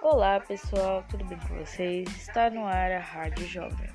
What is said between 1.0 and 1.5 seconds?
tudo bem